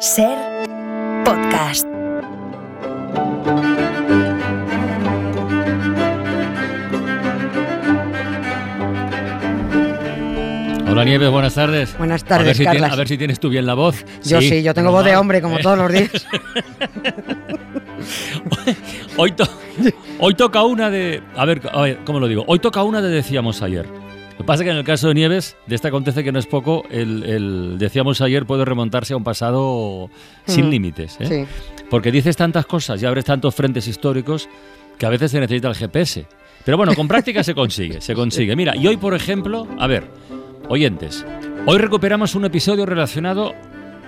[0.00, 0.36] Ser
[1.24, 1.86] podcast.
[10.88, 11.96] Hola Nieves, buenas tardes.
[11.98, 12.80] Buenas a tardes, ver, si Carlas.
[12.80, 14.04] tienes, a ver si tienes tú bien la voz.
[14.24, 16.10] Yo sí, yo tengo voz de hombre como Eh, todos los días.
[19.18, 19.48] Hoy, to-
[20.20, 21.22] hoy toca una de...
[21.36, 22.44] A ver, a ver, ¿cómo lo digo?
[22.46, 23.86] Hoy toca una de decíamos ayer.
[24.38, 26.38] Lo que pasa es que en el caso de Nieves, de este acontece que no
[26.38, 30.10] es poco, el, el decíamos ayer puede remontarse a un pasado
[30.44, 31.16] sin Mm, límites.
[31.20, 31.46] ¿eh?
[31.46, 31.84] Sí.
[31.88, 34.48] Porque dices tantas cosas y abres tantos frentes históricos
[34.98, 36.26] que a veces se necesita el GPS.
[36.64, 38.54] Pero bueno, con práctica se consigue, se consigue.
[38.56, 40.10] Mira, y hoy, por ejemplo, a ver,
[40.68, 41.24] oyentes,
[41.66, 43.54] hoy recuperamos un episodio relacionado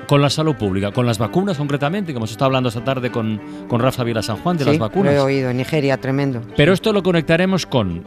[0.09, 3.41] con la salud pública, con las vacunas concretamente, que hemos estado hablando esta tarde con,
[3.69, 5.19] con Rafa Vila San Juan de Sí, las Lo he vacunas.
[5.21, 6.41] oído, Nigeria, tremendo.
[6.57, 8.05] Pero esto lo conectaremos con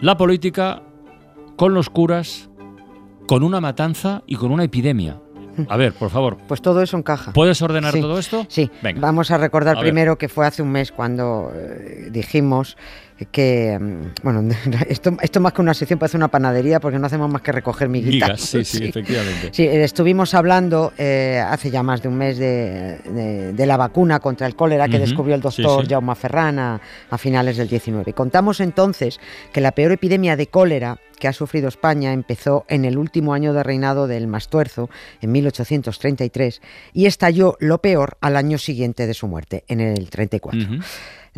[0.00, 0.82] la política,
[1.58, 2.48] con los curas,
[3.26, 5.20] con una matanza y con una epidemia.
[5.68, 7.32] A ver, por favor, Pues todo eso encaja.
[7.32, 8.46] ¿puedes ordenar Sí, todo esto?
[8.48, 9.00] Sí, Venga.
[9.00, 9.90] vamos a recordar A ver.
[9.90, 12.76] primero que fue hace un mes cuando eh, dijimos
[13.32, 14.48] que, mm, bueno,
[14.88, 17.88] esto, esto más que una sección parece una panadería porque no hacemos más que recoger
[17.88, 18.28] miguitas.
[18.28, 19.50] Gigas, sí, sí, efectivamente.
[19.52, 23.76] Sí, eh, estuvimos hablando eh, hace ya más de un mes de, de- de la
[23.76, 25.90] vacuna contra el cólera que descubrió el sí, doctor sí.
[25.90, 26.80] Jaume Ferran a,
[27.10, 28.12] a finales del 19.
[28.12, 29.18] Contamos entonces
[29.52, 33.52] que la peor epidemia de cólera que ha sufrido España empezó en el último año
[33.52, 34.88] de reinado del Mastuerzo,
[35.20, 36.60] en 1833,
[36.92, 40.60] y estalló lo peor al año siguiente de su muerte, en el 34.
[40.60, 40.74] Ujú.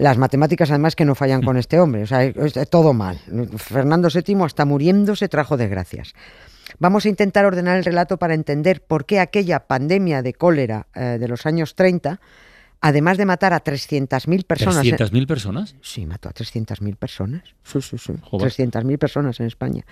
[0.00, 3.18] Las matemáticas además que no fallan con este hombre, o sea, es, todo mal.
[3.58, 6.14] Fernando VII hasta muriéndose trajo desgracias.
[6.78, 11.18] Vamos a intentar ordenar el relato para entender por qué aquella pandemia de cólera eh,
[11.20, 12.18] de los años 30,
[12.80, 14.84] además de matar a 300.000 personas...
[14.86, 15.74] en- ¿300.000 personas?
[15.82, 17.42] Sí, mató a 300.000 personas.
[17.62, 18.12] Sí, sí, sí.
[18.22, 18.50] Joder.
[18.50, 19.84] 300.000 personas en España.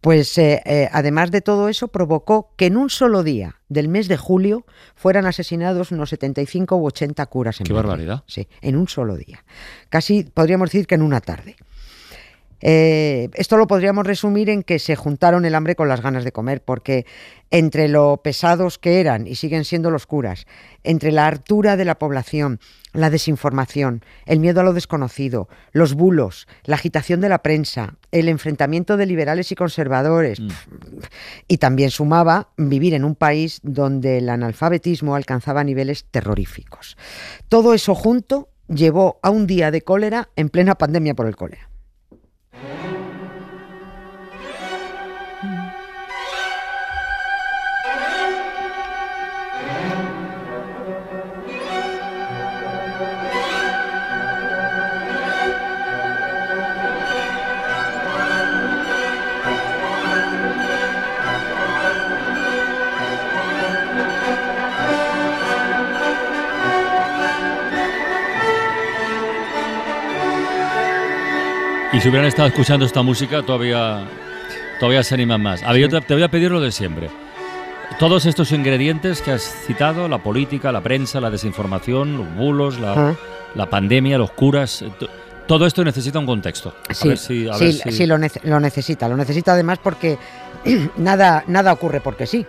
[0.00, 4.08] Pues eh, eh, además de todo eso, provocó que en un solo día del mes
[4.08, 7.88] de julio fueran asesinados unos 75 u 80 curas en Qué Madrid.
[7.88, 8.24] barbaridad.
[8.26, 9.44] Sí, en un solo día.
[9.90, 11.56] Casi podríamos decir que en una tarde.
[12.62, 16.32] Eh, esto lo podríamos resumir en que se juntaron el hambre con las ganas de
[16.32, 17.04] comer, porque
[17.50, 20.46] entre lo pesados que eran y siguen siendo los curas,
[20.84, 22.60] entre la hartura de la población,
[22.94, 28.28] la desinformación, el miedo a lo desconocido, los bulos, la agitación de la prensa, el
[28.28, 30.48] enfrentamiento de liberales y conservadores, Mm.
[31.48, 36.96] y también sumaba vivir en un país donde el analfabetismo alcanzaba niveles terroríficos.
[37.48, 41.71] Todo eso junto llevó a un día de cólera en plena pandemia por el cólera.
[72.02, 74.04] Si hubieran estado escuchando esta música, todavía,
[74.80, 75.62] todavía se animan más.
[75.62, 77.10] A ver, yo te, voy a pedir lo de siempre.
[77.98, 82.92] Todos estos ingredientes que has citado, la política, la prensa, la desinformación, los bulos, la,
[83.10, 83.14] Ah.
[83.54, 85.08] la pandemia, los curas, eh, to-
[85.46, 86.74] todo esto necesita un contexto.
[86.88, 89.08] A Sí, ver si- a sí, ver si- sí, lo, nece- lo necesita.
[89.08, 90.18] Lo necesita además porque
[90.96, 92.44] nada, nada ocurre porque sí.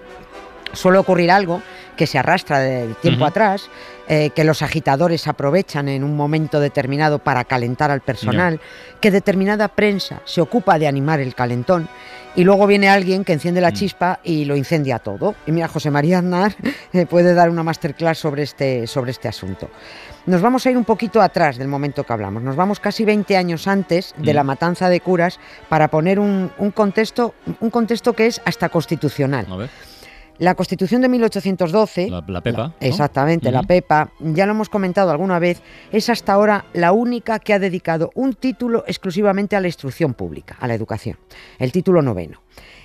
[0.73, 1.61] Suele ocurrir algo
[1.95, 3.69] que se arrastra de tiempo atrás,
[4.07, 8.59] eh, que los agitadores aprovechan en un momento determinado para calentar al personal,
[8.99, 11.87] que determinada prensa se ocupa de animar el calentón
[12.35, 13.73] y luego viene alguien que enciende la Mm.
[13.73, 15.35] chispa y lo incendia todo.
[15.45, 16.55] Y mira, José María Aznar
[16.93, 19.69] eh, puede dar una masterclass sobre este, sobre este asunto.
[20.25, 22.41] Nos vamos a ir un poquito atrás del momento que hablamos.
[22.41, 24.35] Nos vamos casi 20 años antes de Mm.
[24.35, 29.45] la matanza de curas para poner un, un contexto, un contexto que es hasta constitucional.
[29.51, 29.69] A ver,
[30.43, 32.75] La Constitución de 1812, la, la Pepa.
[32.81, 33.63] exactamente, la.
[33.63, 35.61] PEPA, ya lo hemos comentado alguna vez,
[35.93, 40.57] es hasta ahora la única que ha dedicado un título exclusivamente a la instrucción pública,
[40.59, 41.17] a la educación,
[41.59, 42.41] el título noveno.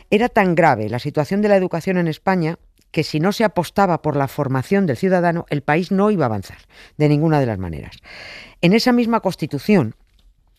[0.08, 2.60] Era tan grave la situación de la educación en España
[2.92, 6.28] que si no se apostaba por la formación del ciudadano, el país no iba a
[6.28, 6.58] avanzar
[6.96, 7.96] de ninguna de las maneras.
[8.60, 9.96] En esa misma Constitución,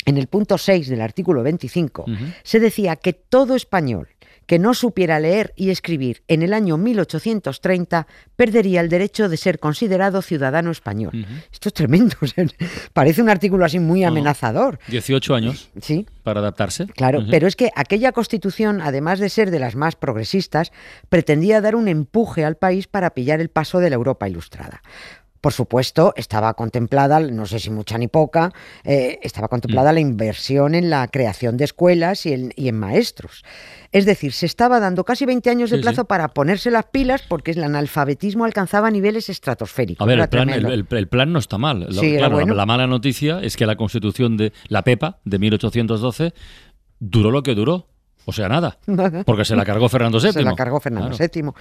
[0.06, 2.13] en el punto 6 del artículo 25, Ujú.
[2.44, 4.10] se decía que todo español
[4.50, 9.60] que no supiera leer y escribir en el año 1830 perdería el derecho de ser
[9.60, 11.24] considerado ciudadano español.
[11.54, 12.46] Esto es tremendo, o sea,
[12.94, 14.07] parece un artículo así muy No.
[14.07, 14.80] amenazador.
[14.88, 16.88] 18 años Sí, para adaptarse.
[16.88, 20.72] Claro, pero es que aquella constitución, además de ser de las más progresistas,
[21.10, 24.81] pretendía dar un empuje al país para pillar el paso de la Europa ilustrada.
[25.41, 28.51] Por supuesto, estaba contemplada, no sé si mucha ni poca,
[28.83, 33.44] eh, estaba contemplada la inversión en la creación de escuelas y en, y en maestros.
[33.91, 36.07] Es decir, se estaba dando casi 20 años de Sí, plazo sí.
[36.07, 40.03] para ponerse las pilas porque el analfabetismo alcanzaba niveles estratosféricos.
[40.06, 40.74] A ver, el plan, el, tremendo.
[40.95, 41.88] el- el plan no está mal.
[41.91, 42.53] Sí, claro, la- bueno.
[42.53, 46.33] la, mala noticia es que la constitución de la PEPA de 1812
[47.00, 47.88] duró lo que duró.
[48.25, 48.77] O sea, nada.
[49.25, 50.31] Porque se la cargó Fernando VII.
[50.33, 51.31] Se la cargó Fernando Claro.
[51.33, 51.51] VII.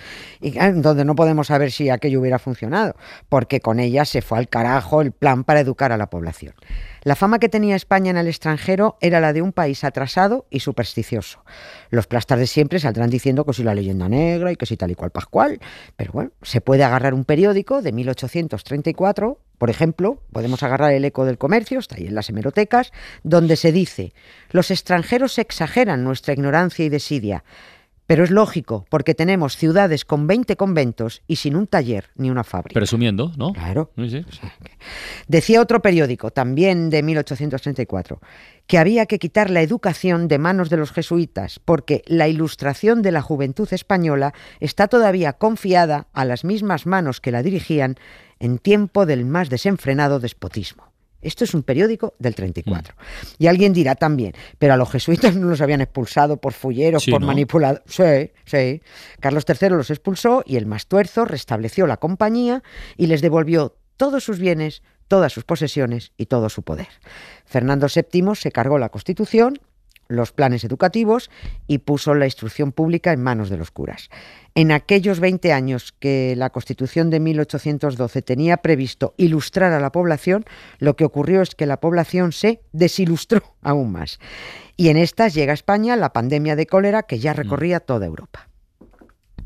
[0.48, 2.94] Y claro, donde no podemos saber si aquello hubiera funcionado,
[3.28, 6.54] porque con ella se fue al carajo el plan para educar a la población.
[7.02, 10.60] La fama que tenía España en el extranjero era la de un país atrasado y
[10.60, 11.44] supersticioso.
[11.90, 14.90] Los plastas de siempre saldrán diciendo que si la leyenda negra y que si tal
[14.90, 15.60] y cual pascual,
[15.96, 21.24] pero bueno, se puede agarrar un periódico de 1834, por ejemplo, podemos agarrar el Eco
[21.24, 22.92] del Comercio, está ahí en las hemerotecas,
[23.22, 24.12] donde se dice,
[24.50, 27.44] los extranjeros exageran nuestra ignorancia y desidia,
[28.08, 32.42] pero es lógico, porque tenemos ciudades con 20 conventos y sin un taller ni una
[32.42, 32.80] fábrica.
[32.80, 33.52] Presumiendo, ¿no?
[33.52, 33.90] Claro.
[33.96, 34.24] Sí, sí.
[35.28, 38.18] Decía otro periódico, también de 1834,
[38.66, 43.12] que había que quitar la educación de manos de los jesuitas, porque la ilustración de
[43.12, 47.96] la juventud española está todavía confiada a las mismas manos que la dirigían
[48.40, 50.84] en tiempo del más desenfrenado despotismo.
[51.20, 52.94] Esto es un periódico del 34.
[53.38, 57.10] Y alguien dirá también, pero a los jesuitas no los habían expulsado por fulleros, Sí,
[57.10, 57.26] por ¿no?
[57.26, 57.82] manipuladores.
[57.86, 58.82] Sí, sí.
[59.20, 62.62] Carlos III los expulsó y el Mastuerzo restableció la compañía
[62.96, 66.88] y les devolvió todos sus bienes, todas sus posesiones y todo su poder.
[67.46, 69.58] Fernando VII se cargó la Constitución,
[70.08, 71.30] los planes educativos
[71.66, 74.08] y puso la instrucción pública en manos de los curas.
[74.54, 80.44] En aquellos 20 años que la Constitución de 1812 tenía previsto ilustrar a la población,
[80.78, 84.18] lo que ocurrió es que la población se desilustró aún más.
[84.76, 88.48] Y en estas llega a España la pandemia de cólera que ya recorría toda Europa.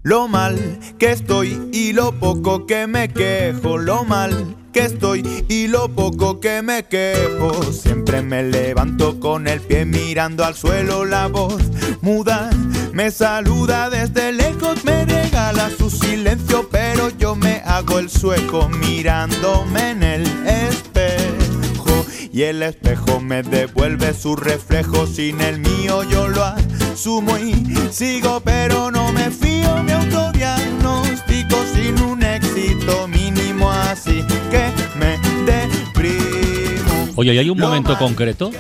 [0.02, 0.58] Lo mal
[0.98, 6.40] que estoy y lo poco que me quejo, lo mal que estoy y lo poco
[6.40, 7.62] que me quejo.
[7.72, 11.62] Siempre me levanto con el pie mirando al suelo, la voz
[12.00, 12.50] muda
[12.92, 19.90] me saluda desde lejos, me regala su silencio, pero yo me hago el sueco mirándome
[19.92, 22.04] en el espejo.
[22.30, 27.54] Y el espejo me devuelve su reflejo, sin el mío yo lo asumo y
[27.90, 32.21] sigo, pero no me fío, me autodiagnostico sin un
[37.16, 38.50] Oye, ¿y hay un momento concreto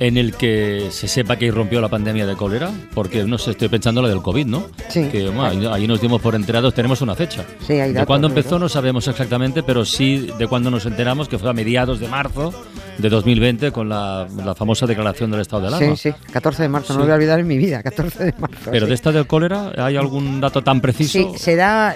[0.00, 2.70] en el que se sepa que irrumpió la pandemia de cólera?
[2.94, 4.66] Porque, no sé, estoy pensando en la del COVID, ¿no?
[4.88, 5.08] Sí.
[5.10, 7.44] Que bueno, ahí, ahí nos dimos por enterados, tenemos una fecha.
[7.66, 8.38] Sí, hay de datos, cuándo ¿verdad?
[8.38, 12.08] empezó no sabemos exactamente, pero sí de cuándo nos enteramos, que fue a mediados de
[12.08, 12.52] marzo
[12.98, 15.96] de 2020 con la, la famosa declaración del estado de alarma.
[15.96, 16.92] Sí, sí, 14 de marzo, Sí.
[16.94, 18.70] no lo voy a olvidar en mi vida, 14 de marzo.
[18.70, 18.88] Pero sí.
[18.90, 21.32] de esta del cólera, ¿hay algún dato tan preciso?
[21.32, 21.94] Sí, se da,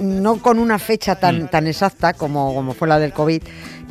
[0.00, 1.20] no con una fecha Mm.
[1.20, 3.42] tan, tan exacta como, como fue la del COVID,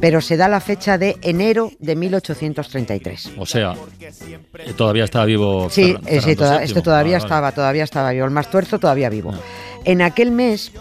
[0.01, 3.31] pero se da la fecha de enero de 1833.
[3.38, 5.69] O sea, eh, todavía estaba vivo.
[5.69, 7.25] Sí, eh, sí, toda- este todavía vale.
[7.25, 8.25] estaba, todavía estaba vivo.
[8.25, 9.31] El más tuerzo todavía vivo.
[9.34, 9.40] Ah.
[9.86, 10.72] En aquel mes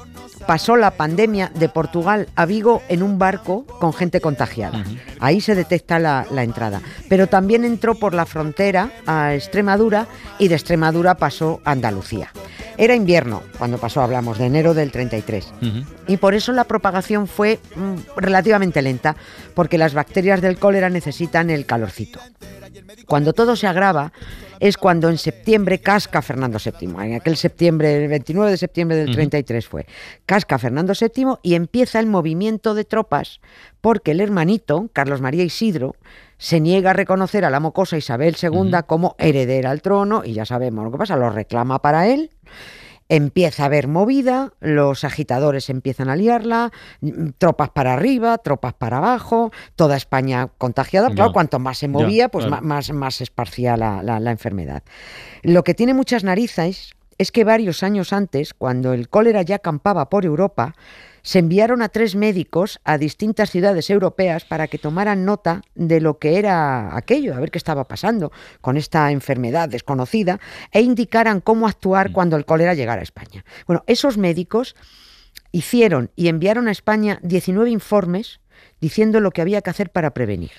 [0.47, 4.83] pasó la pandemia de Portugal a Vigo en un barco con gente contagiada.
[5.21, 6.81] Ahí se detecta la, la entrada.
[7.09, 10.07] Pero también entró por la frontera a Extremadura
[10.39, 12.33] y de Extremadura pasó a Andalucía.
[12.79, 15.53] Era invierno cuando pasó, hablamos de enero del 33.
[15.61, 15.85] Ujú.
[16.07, 19.17] Y por eso la propagación fue mm, relativamente lenta,
[19.55, 22.21] porque las bacterias del cólera necesitan el calorcito.
[23.09, 24.13] Cuando todo se agrava
[24.61, 26.91] es cuando en septiembre casca Fernando VII.
[27.07, 29.15] En aquel septiembre, el 29 de septiembre del Ujú.
[29.17, 29.87] 33 fue.
[30.27, 33.41] Casca Fernando VII y empieza el movimiento de tropas
[33.81, 35.97] porque el hermanito, Carlos María Isidro,
[36.37, 40.45] se niega a reconocer a la mocosa Isabel II como heredera al trono y ya
[40.45, 42.31] sabemos lo que pasa, lo reclama para él.
[43.11, 48.99] Empieza a haber movida, los agitadores empiezan a liarla, mm, tropas para arriba, tropas para
[48.99, 51.09] abajo, toda España contagiada.
[51.09, 51.15] Ya.
[51.15, 52.63] Claro, cuanto más se Ya, movía, pues claro.
[52.67, 54.83] más, más se esparcía la, la- la enfermedad.
[55.43, 60.09] Lo que tiene muchas narices es que varios años antes, cuando el cólera ya campaba
[60.11, 60.75] por Europa,
[61.23, 66.19] se enviaron a tres médicos a distintas ciudades europeas para que tomaran nota de lo
[66.19, 70.41] que era aquello, a ver qué estaba pasando con esta enfermedad desconocida
[70.73, 73.45] e indicaran cómo actuar cuando el cólera llegara a España.
[73.67, 74.77] Bueno, esos médicos
[75.53, 78.41] hicieron y enviaron a España 19 informes
[78.81, 80.51] diciendo lo que había que hacer para prevenir.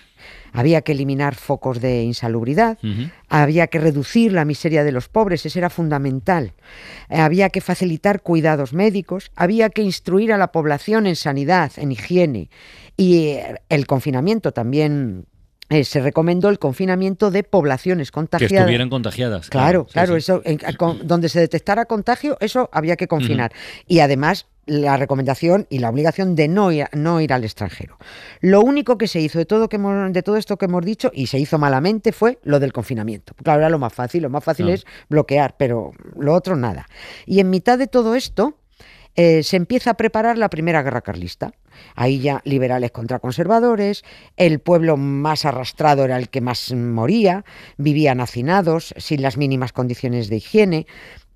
[0.51, 2.77] Había que eliminar focos de insalubridad,
[3.29, 6.53] había que reducir la miseria de los pobres, eso era fundamental.
[7.09, 11.91] Eh, Había que facilitar cuidados médicos, había que instruir a la población en sanidad, en
[11.91, 12.49] higiene.
[12.97, 15.25] Y eh, el confinamiento también
[15.69, 18.51] eh, se recomendó el confinamiento de poblaciones Que contagiadas.
[18.53, 19.49] estuvieran contagiadas.
[19.49, 20.17] Claro, sí, claro, sí.
[20.17, 23.51] eso, en- con- donde se detectara contagio, eso había que confinar.
[23.87, 27.97] Y además la recomendación y la obligación de no ir, no ir al extranjero.
[28.39, 31.09] Lo único que se hizo de todo, que hemos- de todo esto que hemos dicho,
[31.11, 33.33] y se hizo malamente, fue lo del confinamiento.
[33.43, 36.85] Claro, era lo más fácil, lo más fácil es bloquear, pero lo otro nada.
[37.25, 38.58] Y en mitad de todo esto,
[39.15, 41.51] eh, se empieza a preparar la primera guerra carlista.
[41.95, 44.03] Ahí ya liberales contra conservadores,
[44.37, 47.45] el pueblo más arrastrado era el que más moría,
[47.77, 50.87] vivían hacinados, sin las mínimas condiciones de higiene.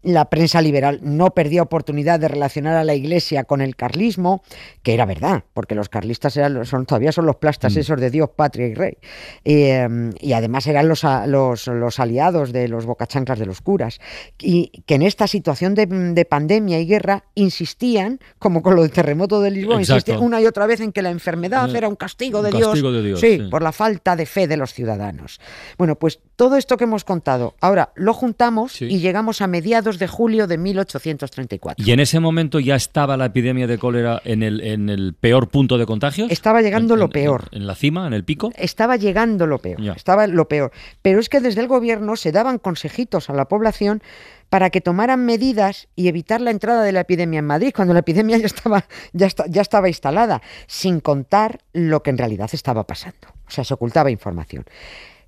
[0.04, 4.44] La prensa liberal no perdía oportunidad de relacionar a la iglesia con el carlismo,
[4.84, 7.80] que era verdad, porque los carlistas eran, son, todavía son los plastas Mm.
[7.80, 8.98] esos de Dios, patria y rey.
[9.46, 9.88] Eh,
[10.20, 14.00] y además eran los, a- los, los aliados de los bocachanclas de los curas.
[14.40, 18.92] Y que en esta situación de, de pandemia y guerra insistían, como con lo del
[18.92, 21.96] terremoto de Lisboa, insistían una y otra vez en que la enfermedad Eh, era un
[21.96, 22.68] castigo de un Dios.
[22.70, 23.48] castigo de Dios, sí, sí.
[23.50, 25.40] por la falta de fe de los ciudadanos.
[25.78, 28.86] Bueno, pues todo esto que hemos contado, ahora lo juntamos Sí.
[28.86, 31.86] y llegamos a mediados de julio de 1834.
[31.86, 35.50] Y en ese momento ya estaba la epidemia de cólera en el, en el peor
[35.50, 36.32] punto de contagios.
[36.32, 37.50] Estaba llegando En- lo peor.
[37.52, 38.52] En, la cima, en el pico.
[38.56, 39.94] Estaba llegando lo peor, Ya.
[39.94, 40.72] estaba lo peor.
[41.02, 44.02] Pero es que desde el gobierno se daban consejitos a la población
[44.50, 48.02] para que tomaran medidas y evitar la entrada de la epidemia en Madrid, cuando la
[48.02, 52.86] epidemia ya estaba, ya esta- ya estaba instalada, sin contar lo que en realidad estaba
[52.86, 53.28] pasando.
[53.48, 54.64] O sea, se ocultaba información.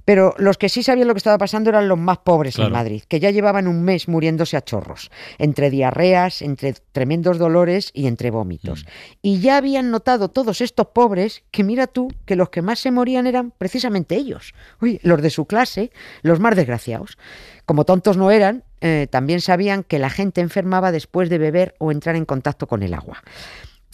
[0.06, 2.68] Pero los que sí sabían lo que estaba pasando eran los más pobres Claro.
[2.68, 5.10] en Madrid, que ya llevaban un mes muriéndose a chorros,
[5.40, 8.86] entre diarreas, entre tremendos dolores y entre vómitos.
[9.22, 12.92] Y ya habían notado todos estos pobres que mira tú, que los que más se
[12.92, 14.54] morían eran precisamente ellos.
[15.02, 17.18] Los de su clase, los más desgraciados.
[17.66, 21.92] Como tontos no eran, eh, también sabían que la gente enfermaba después de beber o
[21.92, 23.24] entrar en contacto con el agua.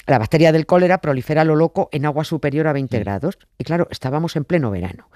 [0.07, 3.37] La bacteria del cólera prolifera a lo loco en agua superior a 20 grados.
[3.57, 5.07] Y claro, estábamos en pleno verano.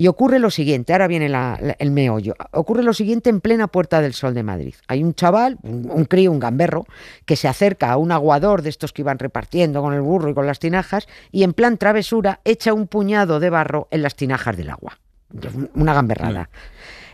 [0.00, 3.66] Y ocurre lo siguiente, ahora viene la- la- el meollo, ocurre lo siguiente en plena
[3.66, 4.74] Puerta del Sol de Madrid.
[4.86, 6.86] Hay un chaval, un, un crío, un gamberro,
[7.26, 10.34] que se acerca a un aguador de estos que iban repartiendo con el burro y
[10.34, 14.56] con las tinajas y en plan travesura echa un puñado de barro en las tinajas
[14.56, 15.00] del agua.
[15.74, 16.48] Una gamberrada.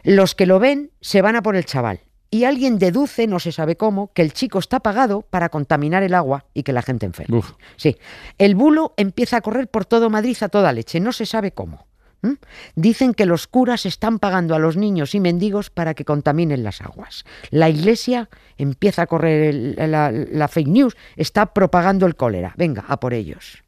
[0.02, 2.00] Los que lo ven se van a por el chaval
[2.30, 6.12] y alguien deduce, no se sabe cómo, que el chico está pagado para contaminar el
[6.12, 7.38] agua y que la gente enferme.
[7.38, 7.52] Uf.
[7.76, 7.96] Sí,
[8.36, 11.86] el bulo empieza a correr por todo Madrid a toda leche, no se sabe cómo.
[12.24, 12.36] ¿M?
[12.74, 16.80] Dicen que los curas están pagando a los niños y mendigos para que contaminen las
[16.80, 17.24] aguas.
[17.50, 18.28] La iglesia
[18.58, 22.54] empieza a correr la, la fake news, está propagando el cólera.
[22.56, 23.62] Venga, a por ellos.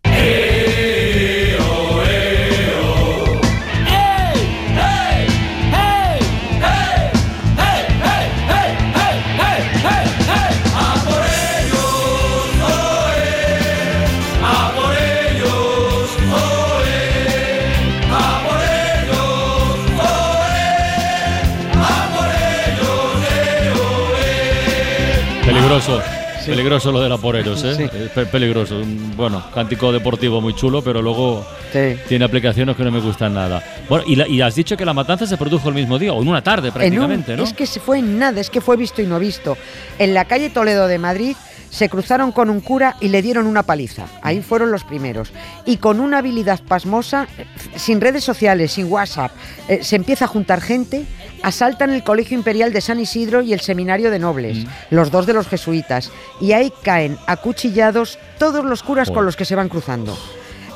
[26.66, 27.76] Peligroso lo de la Poreros, ¿eh?
[27.76, 27.82] Sí.
[27.84, 28.82] Es pe- peligroso.
[29.16, 31.94] Bueno, cántico deportivo muy chulo, pero luego Sí.
[32.08, 33.62] tiene aplicaciones que no me gustan nada.
[33.88, 36.20] Bueno, y, la- y has dicho que la matanza se produjo el mismo día, o
[36.20, 37.44] en una tarde un- prácticamente, ¿no?
[37.44, 39.56] Es que se fue en nada, es que fue visto y no visto.
[40.00, 41.36] En la calle Toledo de Madrid
[41.76, 44.06] se cruzaron con un cura y le dieron una paliza.
[44.22, 45.30] Ahí fueron los primeros.
[45.66, 47.44] Y con una habilidad pasmosa, eh,
[47.76, 49.30] sin redes sociales, sin WhatsApp,
[49.68, 51.04] eh, se empieza a juntar gente,
[51.42, 54.66] asaltan el Colegio Imperial de San Isidro y el Seminario de Nobles, Mm.
[54.88, 56.10] los dos de los jesuitas.
[56.40, 60.16] Y ahí caen acuchillados todos los curas con los que se van cruzando.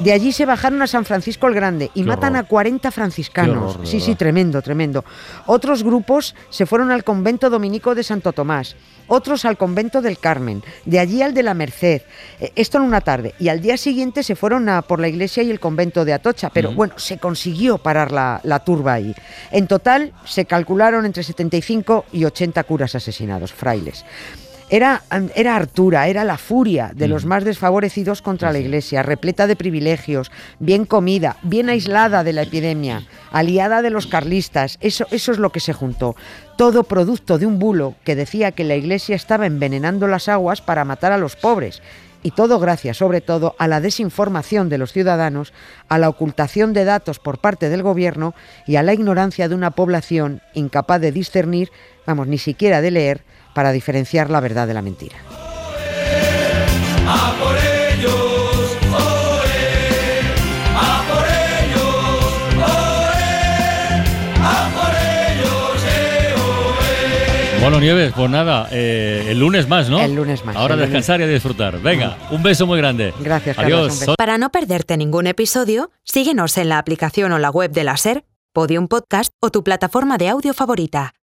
[0.02, 2.44] De allí se bajaron a San Francisco el Grande y Qué matan horror.
[2.44, 3.74] a 40 franciscanos.
[3.76, 5.04] Horror, sí, sí, tremendo, tremendo.
[5.46, 8.76] Otros grupos se fueron al convento dominico de Santo Tomás,
[9.08, 12.02] otros al convento del Carmen, de allí al de la Merced.
[12.40, 13.34] Eh, Esto en una tarde.
[13.38, 16.50] Y al día siguiente se fueron a por la iglesia y el convento de Atocha.
[16.50, 16.76] Pero Mm.
[16.76, 19.14] bueno, se consiguió parar la, la turba ahí.
[19.50, 24.04] En total se calcularon entre 75 y 80 curas asesinados, frailes.
[24.72, 25.02] Era,
[25.34, 27.28] era Artura, era la furia de los Mm.
[27.28, 33.02] más desfavorecidos contra la iglesia, repleta de privilegios, bien comida, bien aislada de la epidemia,
[33.32, 34.78] aliada de los carlistas.
[34.80, 36.14] Eso, eso es lo que se juntó.
[36.56, 40.84] Todo producto de un bulo que decía que la iglesia estaba envenenando las aguas para
[40.84, 41.82] matar a los pobres.
[42.22, 45.52] Y todo gracias, sobre todo, a la desinformación de los ciudadanos,
[45.88, 48.34] a la ocultación de datos por parte del gobierno
[48.66, 51.70] y a la ignorancia de una población incapaz de discernir,
[52.06, 55.16] vamos, ni siquiera de leer, para diferenciar la verdad de la mentira.
[67.60, 70.00] Bueno, Nieves, pues nada, eh, el lunes más, ¿no?
[70.00, 71.78] El lunes más, Ahora descansar y a disfrutar.
[71.80, 73.12] Venga, un beso muy grande.
[73.20, 74.16] Gracias, Carlos, Adiós.
[74.16, 78.24] Para no perderte ningún episodio, síguenos en la aplicación o la web de la SER,
[78.54, 81.12] Podium Podcast o tu plataforma de audio favorita.